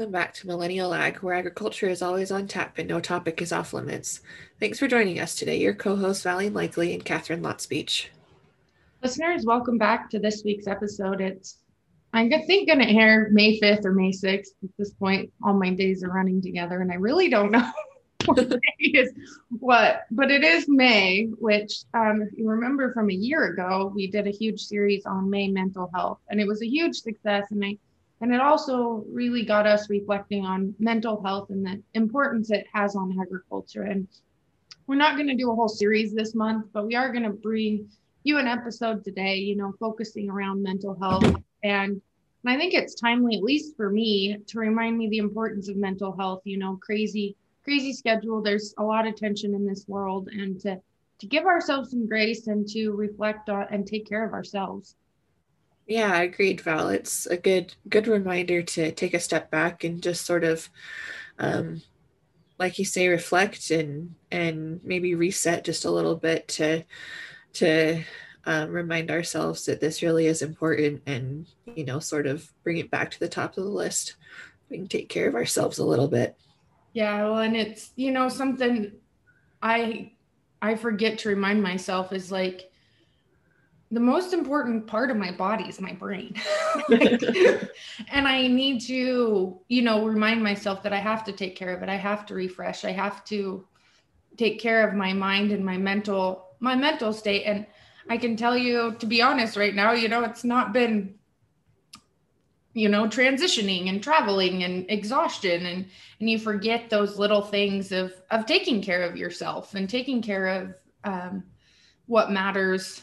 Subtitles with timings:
[0.00, 3.52] welcome back to Millennial Ag, where agriculture is always on tap and no topic is
[3.52, 4.22] off limits.
[4.58, 5.58] Thanks for joining us today.
[5.58, 8.06] Your co hosts, Valley Likely and Catherine Lotspeech.
[9.02, 11.20] Listeners, welcome back to this week's episode.
[11.20, 11.58] It's,
[12.14, 14.46] I think, going to air May 5th or May 6th.
[14.64, 17.70] At this point, all my days are running together, and I really don't know
[18.24, 19.12] what day is
[19.50, 24.06] what, but it is May, which, um, if you remember from a year ago, we
[24.06, 27.48] did a huge series on May mental health, and it was a huge success.
[27.50, 27.76] And I
[28.20, 32.94] and it also really got us reflecting on mental health and the importance it has
[32.94, 33.82] on agriculture.
[33.84, 34.06] And
[34.86, 37.30] we're not going to do a whole series this month, but we are going to
[37.30, 37.88] bring
[38.24, 41.24] you an episode today, you know, focusing around mental health.
[41.62, 42.02] And, and
[42.44, 46.14] I think it's timely, at least for me, to remind me the importance of mental
[46.14, 48.42] health, you know, crazy, crazy schedule.
[48.42, 50.78] There's a lot of tension in this world and to,
[51.20, 54.96] to give ourselves some grace and to reflect on and take care of ourselves.
[55.90, 56.88] Yeah, agreed, Val.
[56.88, 60.68] It's a good good reminder to take a step back and just sort of
[61.40, 61.82] um
[62.60, 66.84] like you say reflect and and maybe reset just a little bit to
[67.54, 68.04] to
[68.44, 72.90] um, remind ourselves that this really is important and you know sort of bring it
[72.92, 74.14] back to the top of the list
[74.68, 76.36] we can take care of ourselves a little bit
[76.92, 78.92] yeah well and it's you know something
[79.60, 80.12] i
[80.62, 82.69] i forget to remind myself is like
[83.90, 86.34] the most important part of my body is my brain.
[86.88, 87.22] like,
[88.08, 91.82] and I need to, you know, remind myself that I have to take care of
[91.82, 91.88] it.
[91.88, 92.84] I have to refresh.
[92.84, 93.66] I have to
[94.36, 97.66] take care of my mind and my mental my mental state and
[98.08, 101.16] I can tell you to be honest right now, you know, it's not been
[102.72, 105.86] you know, transitioning and traveling and exhaustion and
[106.20, 110.46] and you forget those little things of of taking care of yourself and taking care
[110.46, 111.42] of um
[112.06, 113.02] what matters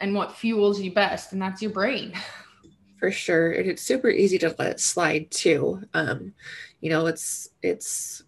[0.00, 2.12] and what fuels you best, and that's your brain.
[2.98, 3.52] For sure.
[3.52, 5.82] And it's super easy to let slide too.
[5.94, 6.34] Um,
[6.80, 8.24] you know, it's it's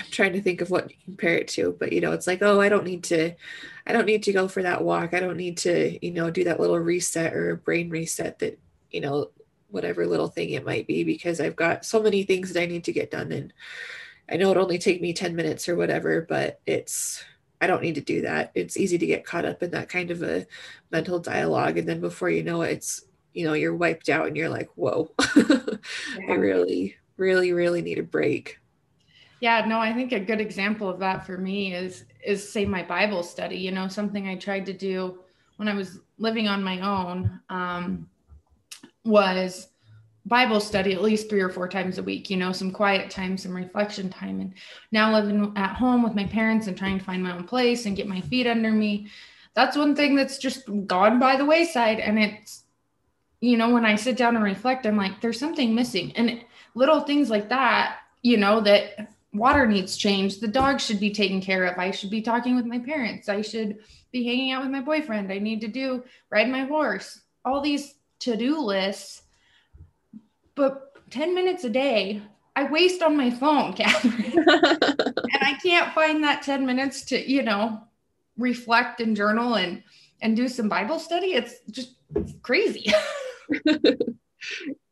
[0.00, 2.60] I'm trying to think of what compare it to, but you know, it's like, oh,
[2.60, 3.34] I don't need to,
[3.86, 5.14] I don't need to go for that walk.
[5.14, 8.58] I don't need to, you know, do that little reset or brain reset that,
[8.90, 9.30] you know,
[9.70, 12.84] whatever little thing it might be, because I've got so many things that I need
[12.84, 13.30] to get done.
[13.32, 13.52] And
[14.30, 17.22] I know it only take me 10 minutes or whatever, but it's
[17.60, 18.52] I don't need to do that.
[18.54, 20.46] It's easy to get caught up in that kind of a
[20.90, 21.78] mental dialogue.
[21.78, 23.04] And then before you know it, it's,
[23.34, 25.46] you know, you're wiped out and you're like, whoa, yeah.
[26.28, 28.58] I really, really, really need a break.
[29.40, 32.82] Yeah, no, I think a good example of that for me is is say my
[32.82, 33.56] Bible study.
[33.56, 35.20] You know, something I tried to do
[35.56, 38.08] when I was living on my own um,
[39.04, 39.68] was
[40.26, 43.38] Bible study at least three or four times a week, you know, some quiet time,
[43.38, 44.40] some reflection time.
[44.40, 44.54] And
[44.92, 47.96] now living at home with my parents and trying to find my own place and
[47.96, 49.08] get my feet under me,
[49.54, 52.00] that's one thing that's just gone by the wayside.
[52.00, 52.64] And it's,
[53.40, 56.12] you know, when I sit down and reflect, I'm like, there's something missing.
[56.16, 56.44] And
[56.74, 60.38] little things like that, you know, that water needs change.
[60.38, 61.78] The dog should be taken care of.
[61.78, 63.28] I should be talking with my parents.
[63.28, 63.78] I should
[64.12, 65.32] be hanging out with my boyfriend.
[65.32, 67.20] I need to do ride my horse.
[67.44, 69.22] All these to do lists
[70.60, 72.20] but 10 minutes a day
[72.54, 74.44] I waste on my phone, Catherine.
[74.46, 77.80] and I can't find that 10 minutes to, you know,
[78.36, 79.82] reflect and journal and
[80.20, 81.28] and do some Bible study.
[81.28, 81.94] It's just
[82.42, 82.92] crazy.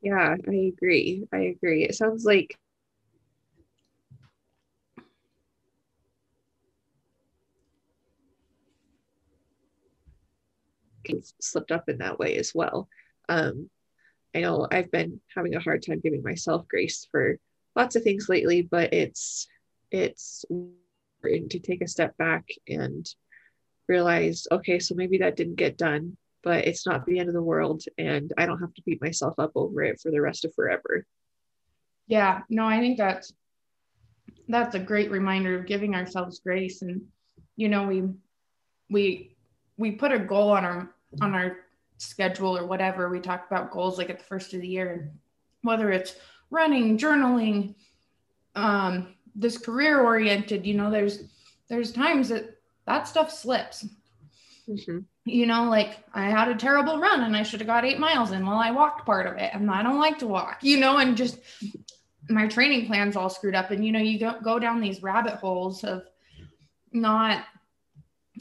[0.01, 1.29] yeah, I agree.
[1.35, 1.85] I agree.
[1.85, 2.57] It sounds like
[11.41, 12.89] slipped up in that way as well.
[13.29, 13.69] Um,
[14.35, 17.39] I know I've been having a hard time giving myself grace for
[17.75, 19.47] lots of things lately, but it's
[19.91, 23.09] it's important to take a step back and
[23.89, 27.43] realize, okay, so maybe that didn't get done, but it's not the end of the
[27.43, 30.55] world, and I don't have to beat myself up over it for the rest of
[30.55, 31.07] forever.
[32.07, 33.33] Yeah, no, I think that's
[34.49, 37.03] that's a great reminder of giving ourselves grace, and
[37.57, 38.05] you know, we
[38.91, 39.37] we
[39.77, 41.57] we put a goal on our on our
[41.99, 43.09] schedule or whatever.
[43.09, 45.11] We talk about goals like at the first of the year, and
[45.63, 46.17] whether it's
[46.51, 47.75] running, journaling,
[48.55, 51.25] um, this career oriented, you know, there's
[51.69, 52.57] there's times that
[52.87, 53.87] that stuff slips.
[54.69, 55.01] Mm-hmm.
[55.25, 58.33] You know, like I had a terrible run and I should have got eight miles
[58.33, 60.99] in while I walked part of it, and I don't like to walk, you know,
[60.99, 61.39] and just
[62.31, 65.35] my training plan's all screwed up, and you know, you go go down these rabbit
[65.35, 66.05] holes of
[66.93, 67.45] not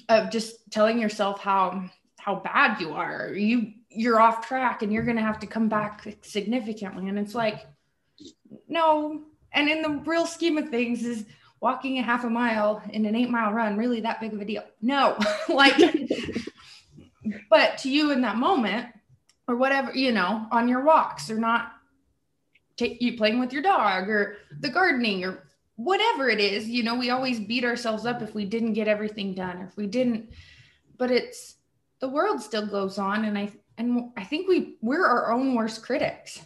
[0.09, 1.89] of just telling yourself how
[2.27, 3.33] how bad you are.
[3.33, 7.07] You you're off track and you're going to have to come back significantly.
[7.07, 7.65] And it's like
[8.67, 9.23] no.
[9.53, 11.25] And in the real scheme of things is
[11.61, 14.45] walking a half a mile in an eight mile run really that big of a
[14.45, 14.63] deal?
[14.81, 15.17] No.
[15.49, 15.77] Like
[17.49, 18.87] but to you in that moment
[19.47, 21.71] or whatever you know on your walks they're not
[22.79, 25.43] you playing with your dog or the gardening or
[25.75, 29.33] whatever it is you know we always beat ourselves up if we didn't get everything
[29.33, 30.29] done or if we didn't
[30.97, 31.56] but it's
[31.99, 35.83] the world still goes on and i and i think we we're our own worst
[35.83, 36.41] critics.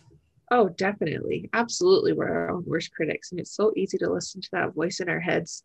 [0.53, 1.49] Oh definitely.
[1.53, 4.99] Absolutely we're our own worst critics and it's so easy to listen to that voice
[4.99, 5.63] in our heads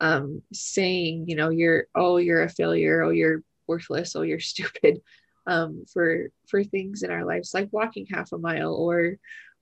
[0.00, 5.00] um, saying you know you're oh you're a failure oh you're worthless oh you're stupid
[5.46, 9.16] um, for for things in our lives like walking half a mile or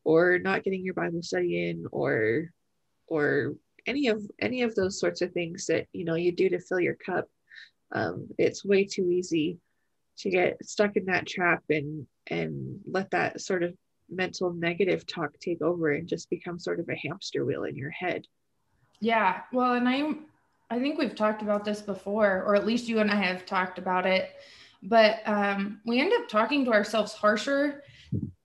[0.04, 2.50] or not getting your bible study in or
[3.06, 3.54] or
[3.86, 6.80] any of any of those sorts of things that you know you do to fill
[6.80, 7.26] your cup
[7.92, 9.58] um, it's way too easy
[10.18, 13.74] to get stuck in that trap and and let that sort of
[14.10, 17.90] mental negative talk take over and just become sort of a hamster wheel in your
[17.90, 18.26] head.
[19.00, 20.26] Yeah well and I'm
[20.70, 23.78] i think we've talked about this before or at least you and i have talked
[23.78, 24.32] about it
[24.82, 27.82] but um, we end up talking to ourselves harsher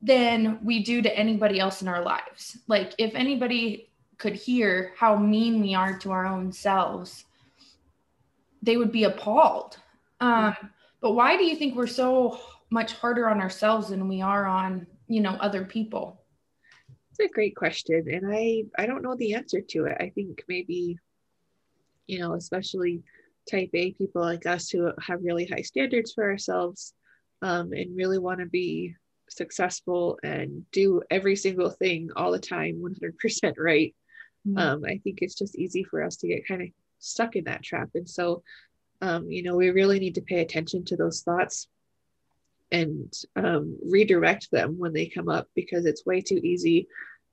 [0.01, 2.57] than we do to anybody else in our lives.
[2.67, 7.25] Like if anybody could hear how mean we are to our own selves
[8.63, 9.77] they would be appalled.
[10.19, 10.55] Um,
[11.01, 12.39] but why do you think we're so
[12.71, 16.21] much harder on ourselves than we are on you know other people?
[17.11, 19.97] It's a great question and i i don't know the answer to it.
[19.99, 20.97] I think maybe
[22.07, 23.03] you know especially
[23.49, 26.93] type a people like us who have really high standards for ourselves
[27.41, 28.95] um, and really want to be
[29.29, 33.93] successful and do every single thing all the time 100% right.
[34.47, 34.57] Mm-hmm.
[34.57, 36.69] um, i think it's just easy for us to get kind of
[37.03, 37.89] stuck in that trap.
[37.95, 38.43] And so
[39.01, 41.67] um, you know we really need to pay attention to those thoughts
[42.71, 46.87] and um, redirect them when they come up because it's way too easy.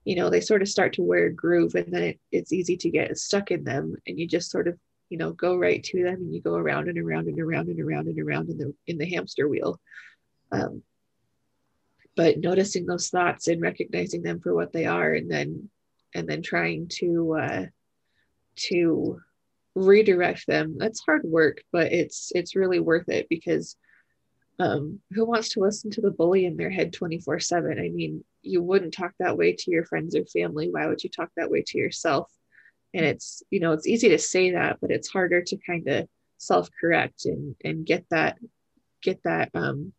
[0.04, 2.76] You know they sort of start to wear a groove and then it, it's easy
[2.78, 4.78] to get stuck in them and you just sort of
[5.08, 7.80] you know go right to them and you go around and around and around and
[7.80, 9.80] around and around in the in the hamster wheel.
[10.52, 10.82] Um,
[12.16, 15.70] but noticing those thoughts and recognizing them for what they are and then
[16.14, 17.66] and then trying to uh,
[18.56, 19.20] to
[19.74, 23.76] redirect them that's hard work but it's it's really worth it because
[24.58, 28.24] um, who wants to listen to the bully in their head 24 7 i mean
[28.42, 30.68] you wouldn't talk that way to your friends or family.
[30.70, 32.30] Why would you talk that way to yourself?
[32.92, 36.08] And it's you know it's easy to say that but it's harder to kind of
[36.38, 38.36] self correct and and get that
[39.00, 39.92] get that um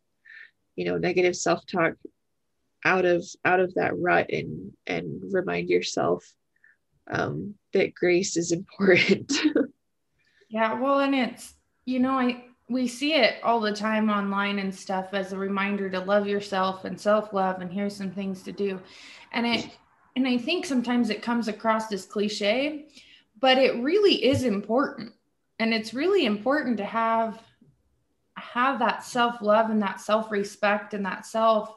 [0.75, 1.93] you know negative self talk
[2.83, 6.25] out of out of that rut and and remind yourself
[7.11, 9.31] um that grace is important.
[10.49, 11.53] Yeah well and it's
[11.85, 15.89] you know i we see it all the time online and stuff as a reminder
[15.89, 18.77] to love yourself and self-love and here's some things to do.
[19.31, 19.69] And it
[20.17, 22.87] and i think sometimes it comes across as cliche
[23.41, 25.11] but it really is important.
[25.59, 27.41] And it's really important to have
[28.35, 31.75] have that self-love and that self-respect and that self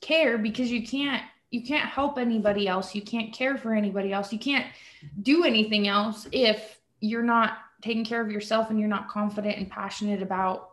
[0.00, 4.32] care because you can't you can't help anybody else you can't care for anybody else
[4.32, 4.66] you can't
[5.22, 9.70] do anything else if you're not taking care of yourself and you're not confident and
[9.70, 10.70] passionate about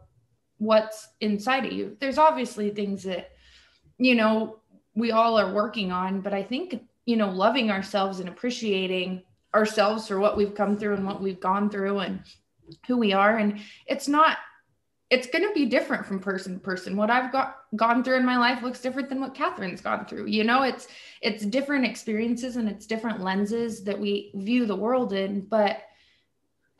[0.57, 1.97] what's inside of you.
[1.99, 3.31] There's obviously things that,
[3.97, 4.59] you know,
[4.95, 9.23] we all are working on, but I think, you know, loving ourselves and appreciating
[9.53, 12.21] ourselves for what we've come through and what we've gone through and
[12.87, 13.37] who we are.
[13.37, 14.37] And it's not,
[15.13, 16.97] it's going to be different from person to person.
[16.97, 20.25] What I've got gone through in my life looks different than what Catherine's gone through.
[20.25, 20.87] You know, it's,
[21.21, 25.83] it's different experiences and it's different lenses that we view the world in, but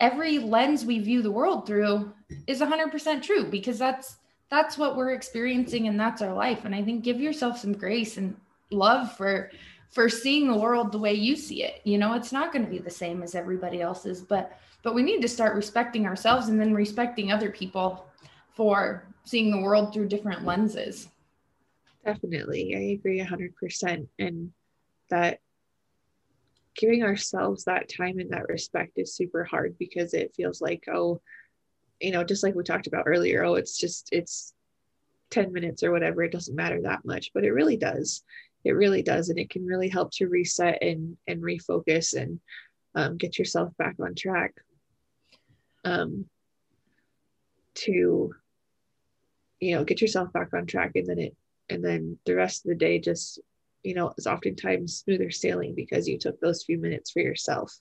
[0.00, 2.12] every lens we view the world through
[2.48, 4.16] is 100% true because that's
[4.50, 8.18] that's what we're experiencing and that's our life and i think give yourself some grace
[8.18, 8.36] and
[8.70, 9.50] love for
[9.94, 11.80] for seeing the world the way you see it.
[11.84, 15.02] You know it's not going to be the same as everybody else's but but we
[15.02, 18.04] need to start respecting ourselves and then respecting other people
[18.52, 21.08] for seeing the world through different lenses.
[22.04, 22.74] Definitely.
[22.76, 24.52] I agree 100% and
[25.10, 25.38] that
[26.76, 31.20] giving ourselves that time and that respect is super hard because it feels like oh
[32.00, 34.52] you know just like we talked about earlier oh it's just it's
[35.30, 36.22] 10 minutes or whatever.
[36.22, 38.24] It doesn't matter that much but it really does
[38.64, 42.40] it really does and it can really help to reset and and refocus and
[42.94, 44.54] um, get yourself back on track
[45.84, 46.26] um,
[47.74, 48.34] to
[49.60, 51.36] you know get yourself back on track and then it
[51.70, 53.40] and then the rest of the day just
[53.84, 57.78] you know, is oftentimes smoother sailing because you took those few minutes for yourself.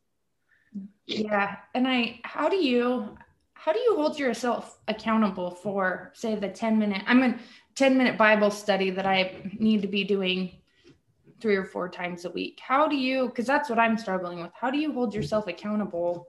[1.07, 1.55] Yeah.
[1.73, 3.17] And I, how do you,
[3.53, 7.39] how do you hold yourself accountable for, say, the 10 minute, I'm a
[7.75, 10.51] 10 minute Bible study that I need to be doing
[11.43, 12.59] three or four times a week?
[12.65, 16.27] How do you, because that's what I'm struggling with, how do you hold yourself accountable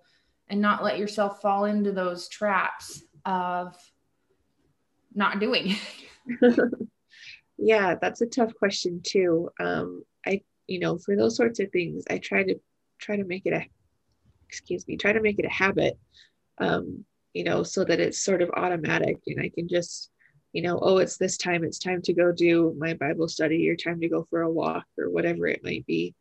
[0.49, 3.75] and not let yourself fall into those traps of
[5.14, 5.76] not doing
[7.59, 9.49] Yeah, that's a tough question too.
[9.61, 12.56] Um, I, you know, for those sorts of things, I try to
[13.00, 13.64] try to make it a,
[14.49, 15.97] excuse me, try to make it a habit.
[16.59, 20.11] Um, you know, so that it's sort of automatic and I can just,
[20.54, 23.75] you know, oh, it's this time, it's time to go do my Bible study or
[23.75, 26.14] time to go for a walk or whatever it might be.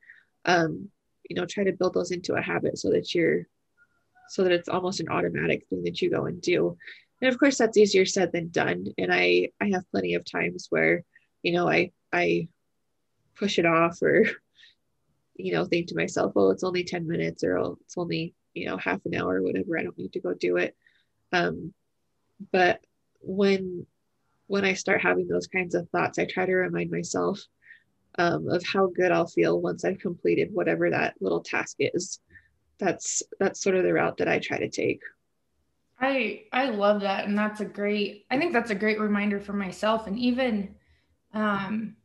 [0.44, 0.90] Um,
[1.30, 3.46] you know, try to build those into a habit so that you're,
[4.30, 6.76] so that it's almost an automatic thing that you go and do.
[7.22, 8.88] And of course, that's easier said than done.
[8.98, 11.04] And I, I have plenty of times where,
[11.44, 12.48] you know, I, I
[13.36, 14.26] push it off or,
[15.36, 18.66] you know, think to myself, oh, it's only 10 minutes or oh, it's only, you
[18.66, 19.78] know, half an hour or whatever.
[19.78, 20.76] I don't need to go do it.
[21.32, 21.72] Um,
[22.52, 22.84] but
[23.22, 23.86] when
[24.48, 27.42] when I start having those kinds of thoughts, I try to remind myself
[28.18, 32.20] um, of how good I'll feel once I've completed whatever that little task is.
[32.80, 35.02] That's that's sort of the route that I try to take.
[36.00, 38.26] I I love that, and that's a great.
[38.30, 40.76] I think that's a great reminder for myself, and even,
[41.34, 41.96] um,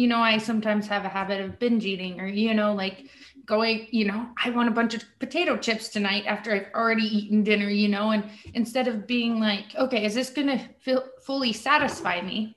[0.00, 3.10] you know, I sometimes have a habit of binge eating, or you know, like
[3.44, 7.44] going, you know, I want a bunch of potato chips tonight after I've already eaten
[7.44, 11.52] dinner, you know, and instead of being like, okay, is this going to feel fully
[11.52, 12.56] satisfy me?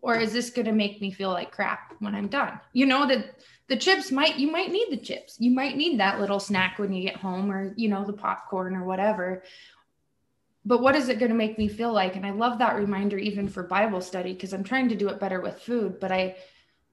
[0.00, 2.58] Or is this going to make me feel like crap when I'm done?
[2.72, 3.26] You know, that
[3.68, 5.36] the chips might, you might need the chips.
[5.38, 8.74] You might need that little snack when you get home or, you know, the popcorn
[8.74, 9.44] or whatever.
[10.64, 12.16] But what is it going to make me feel like?
[12.16, 15.20] And I love that reminder even for Bible study because I'm trying to do it
[15.20, 16.00] better with food.
[16.00, 16.34] But I,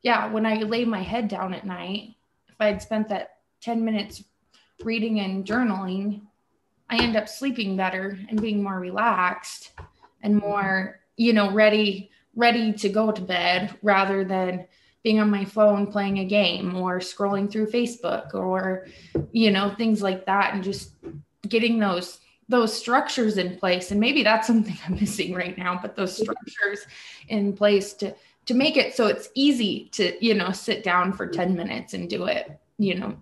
[0.01, 2.15] yeah, when I lay my head down at night,
[2.47, 4.23] if I had spent that 10 minutes
[4.83, 6.21] reading and journaling,
[6.89, 9.71] I end up sleeping better and being more relaxed
[10.21, 14.65] and more, you know, ready ready to go to bed rather than
[15.03, 18.87] being on my phone playing a game or scrolling through Facebook or
[19.31, 20.93] you know things like that and just
[21.47, 23.91] getting those those structures in place.
[23.91, 26.85] And maybe that's something I'm missing right now but those structures
[27.27, 28.15] in place to
[28.49, 32.09] to make it so it's easy to you know sit down for 10 minutes and
[32.09, 33.15] do it you know.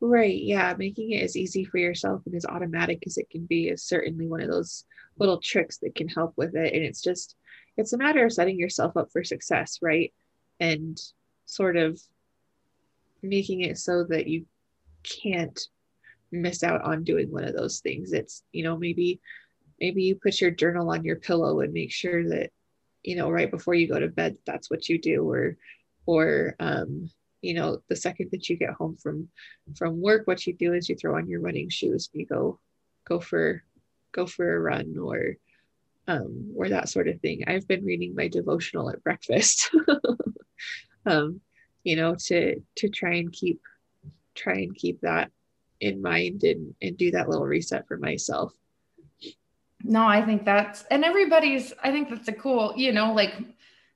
[0.00, 3.68] Right yeah making it as easy for yourself and as automatic as it can be
[3.68, 4.84] is certainly one of those
[5.18, 7.36] little tricks that can help with it and it's just
[7.76, 10.12] it's a matter of setting yourself up for success right?
[10.58, 11.00] And
[11.44, 12.00] sort of
[13.22, 14.46] making it so that you
[15.04, 15.60] can't
[16.32, 18.12] miss out on doing one of those things.
[18.12, 19.20] It's you know maybe
[19.80, 22.50] maybe you put your journal on your pillow and make sure that
[23.02, 25.56] you know right before you go to bed that's what you do or
[26.06, 29.28] or um you know the second that you get home from
[29.76, 32.58] from work what you do is you throw on your running shoes and you go
[33.04, 33.62] go for
[34.12, 35.36] go for a run or
[36.08, 37.44] um or that sort of thing.
[37.46, 39.70] I've been reading my devotional at breakfast.
[41.04, 41.40] Um
[41.82, 43.60] you know to to try and keep
[44.36, 45.32] try and keep that
[45.80, 48.52] in mind and and do that little reset for myself
[49.84, 53.34] no i think that's and everybody's i think that's a cool you know like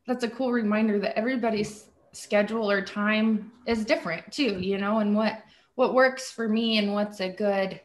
[0.06, 5.14] that's a cool reminder that everybody's schedule or time is different too you know and
[5.14, 5.42] what
[5.74, 7.80] what works for me and what's a good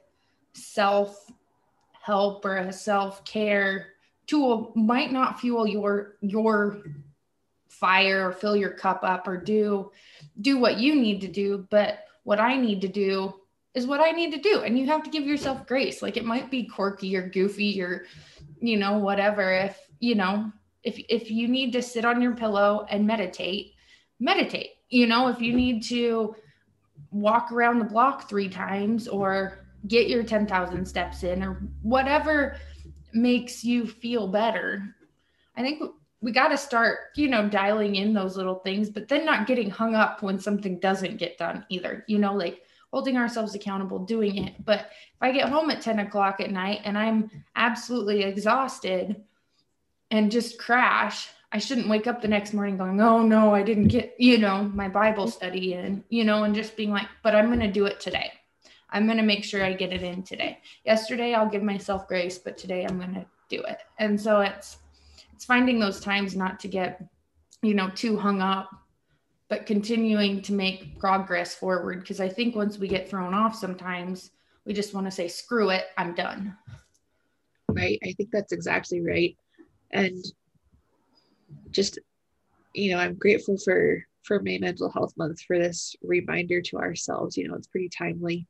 [0.53, 1.29] self
[2.01, 3.87] help or a self care
[4.27, 6.81] tool might not fuel your your
[7.67, 9.91] fire or fill your cup up or do
[10.41, 13.33] do what you need to do but what i need to do
[13.73, 14.61] is what I need to do.
[14.61, 16.01] And you have to give yourself grace.
[16.01, 18.05] Like it might be quirky or goofy or,
[18.59, 19.51] you know, whatever.
[19.51, 20.51] If, you know,
[20.83, 23.73] if if you need to sit on your pillow and meditate,
[24.19, 24.71] meditate.
[24.89, 26.35] You know, if you need to
[27.11, 32.57] walk around the block three times or get your 10,000 steps in or whatever
[33.13, 34.95] makes you feel better.
[35.55, 35.81] I think
[36.21, 39.69] we got to start, you know, dialing in those little things, but then not getting
[39.69, 42.05] hung up when something doesn't get done either.
[42.07, 42.61] You know, like
[42.91, 44.53] holding ourselves accountable, doing it.
[44.63, 49.15] But if I get home at 10 o'clock at night and I'm absolutely exhausted
[50.11, 53.87] and just crash, I shouldn't wake up the next morning going, oh no, I didn't
[53.87, 57.47] get, you know, my Bible study in, you know, and just being like, but I'm
[57.47, 58.31] going to do it today.
[58.89, 60.59] I'm going to make sure I get it in today.
[60.85, 63.79] Yesterday, I'll give myself grace, but today I'm going to do it.
[63.99, 64.77] And so it's,
[65.33, 67.01] it's finding those times not to get,
[67.61, 68.69] you know, too hung up
[69.51, 74.31] but continuing to make progress forward because I think once we get thrown off sometimes
[74.65, 76.55] we just want to say screw it I'm done.
[77.67, 77.99] Right.
[78.01, 79.35] I think that's exactly right.
[79.91, 80.23] And
[81.69, 81.99] just
[82.73, 87.35] you know, I'm grateful for for May Mental Health Month for this reminder to ourselves.
[87.35, 88.47] You know, it's pretty timely.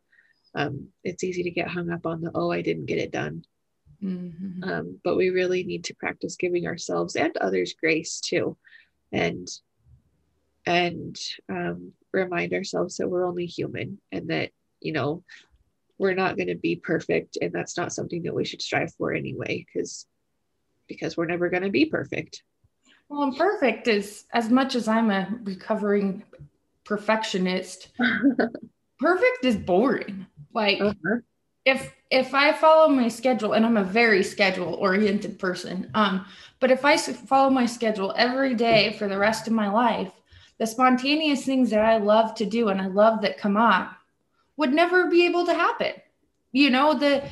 [0.54, 3.44] Um, it's easy to get hung up on the oh, I didn't get it done.
[4.04, 4.64] Mm-hmm.
[4.64, 8.56] Um, but we really need to practice giving ourselves and others grace too.
[9.12, 9.48] And
[10.72, 11.18] and
[11.50, 15.24] um, remind ourselves that we're only human and that you know
[15.98, 19.14] we're not going to be perfect and that's not something that we should strive for
[19.14, 20.08] anyway because
[20.88, 22.44] because we're never going to be perfect
[23.10, 26.24] Well, perfect is as much as I'm a recovering
[26.86, 27.90] perfectionist,
[29.00, 30.28] perfect is boring.
[30.54, 31.18] Like uh-huh.
[31.66, 36.26] if if I follow my schedule and I'm a very schedule oriented person, um,
[36.60, 40.12] but if I follow my schedule every day for the rest of my life,
[40.62, 43.94] the spontaneous things that I love to do and I love that come up
[44.58, 45.94] would never be able to happen.
[46.52, 47.24] You know, the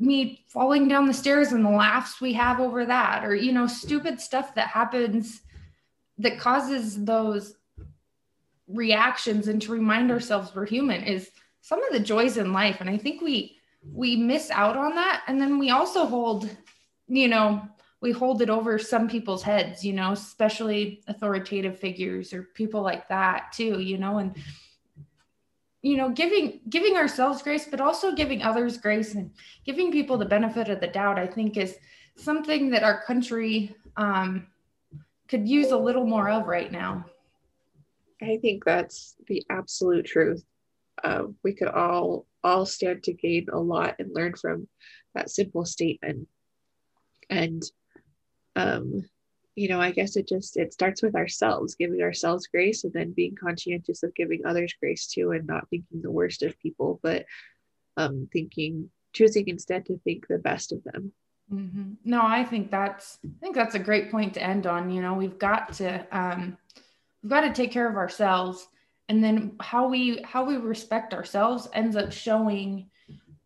[0.00, 3.68] me falling down the stairs and the laughs we have over that or you know
[3.68, 5.42] stupid stuff that happens
[6.18, 7.54] that causes those
[8.66, 12.90] reactions and to remind ourselves we're human is some of the joys in life and
[12.90, 13.56] i think we
[13.92, 16.50] we miss out on that and then we also hold
[17.06, 17.62] you know
[18.00, 23.08] we hold it over some people's heads you know especially authoritative figures or people like
[23.08, 24.36] that too you know and
[25.82, 29.30] you know giving giving ourselves grace but also giving others grace and
[29.64, 31.76] giving people the benefit of the doubt i think is
[32.16, 34.46] something that our country um,
[35.28, 37.04] could use a little more of right now.
[38.20, 40.44] I think that's the absolute truth.
[41.02, 44.68] Uh, we could all all stand to gain a lot and learn from
[45.14, 46.26] that simple statement.
[47.30, 47.62] And
[48.58, 49.08] um,
[49.58, 53.12] you know i guess it just it starts with ourselves giving ourselves grace and then
[53.12, 57.24] being conscientious of giving others grace too and not thinking the worst of people but
[57.96, 61.12] um thinking choosing instead to think the best of them
[61.52, 61.92] mm-hmm.
[62.04, 65.14] no i think that's i think that's a great point to end on you know
[65.14, 66.56] we've got to um
[67.22, 68.68] we've got to take care of ourselves
[69.08, 72.88] and then how we how we respect ourselves ends up showing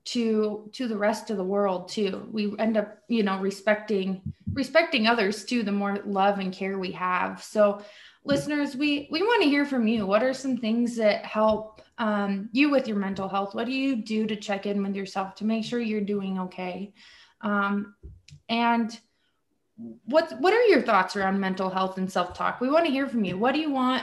[0.04, 2.28] to to the rest of the world too.
[2.30, 4.20] We end up you know respecting
[4.52, 7.42] respecting others too the more love and care we have.
[7.42, 7.82] So
[8.24, 10.06] listeners we we want to hear from you.
[10.06, 13.54] What are some things that help um, you with your mental health?
[13.54, 16.92] What do you do to check in with yourself to make sure you're doing okay?
[17.40, 17.94] Um,
[18.48, 18.98] and
[20.04, 22.60] what what are your thoughts around mental health and self-talk?
[22.60, 23.38] We want to hear from you.
[23.38, 24.02] What do you want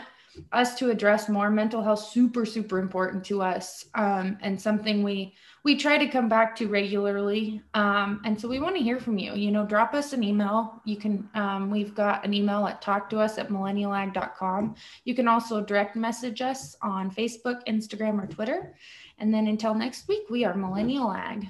[0.52, 5.34] us to address more mental health super super important to us um, and something we
[5.63, 7.62] we try to come back to regularly.
[7.73, 9.36] Um, and so we want to hear from you.
[9.36, 10.82] You know, drop us an email.
[10.86, 14.75] You can, um, we've got an email at talk to us at millennialag.com.
[15.04, 18.75] You can also direct message us on Facebook, Instagram, or Twitter.
[19.17, 21.47] And then until next week, we are Millennial Ag.